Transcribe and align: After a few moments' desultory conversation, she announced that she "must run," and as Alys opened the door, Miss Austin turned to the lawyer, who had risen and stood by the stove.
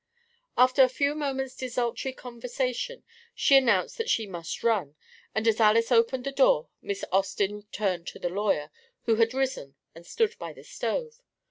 After 0.57 0.81
a 0.81 0.89
few 0.89 1.13
moments' 1.13 1.55
desultory 1.55 2.11
conversation, 2.11 3.03
she 3.35 3.55
announced 3.55 3.99
that 3.99 4.09
she 4.09 4.25
"must 4.25 4.63
run," 4.63 4.95
and 5.35 5.47
as 5.47 5.59
Alys 5.59 5.91
opened 5.91 6.23
the 6.23 6.31
door, 6.31 6.69
Miss 6.81 7.05
Austin 7.11 7.67
turned 7.71 8.07
to 8.07 8.17
the 8.17 8.27
lawyer, 8.29 8.71
who 9.03 9.17
had 9.17 9.35
risen 9.35 9.75
and 9.93 10.03
stood 10.03 10.39
by 10.39 10.53
the 10.53 10.63
stove. 10.63 11.21